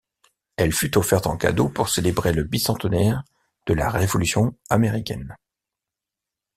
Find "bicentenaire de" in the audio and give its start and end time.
2.43-3.75